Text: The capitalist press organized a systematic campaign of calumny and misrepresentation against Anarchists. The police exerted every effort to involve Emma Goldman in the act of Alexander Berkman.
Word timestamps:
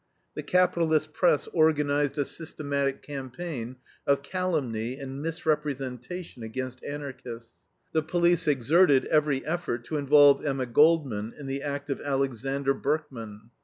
The 0.33 0.41
capitalist 0.41 1.13
press 1.13 1.47
organized 1.53 2.17
a 2.17 2.25
systematic 2.25 3.03
campaign 3.03 3.75
of 4.07 4.23
calumny 4.23 4.97
and 4.97 5.21
misrepresentation 5.21 6.41
against 6.41 6.83
Anarchists. 6.83 7.57
The 7.91 8.01
police 8.01 8.47
exerted 8.47 9.05
every 9.05 9.45
effort 9.45 9.83
to 9.83 9.97
involve 9.97 10.43
Emma 10.43 10.65
Goldman 10.65 11.35
in 11.37 11.45
the 11.45 11.61
act 11.61 11.91
of 11.91 12.01
Alexander 12.01 12.73
Berkman. 12.73 13.51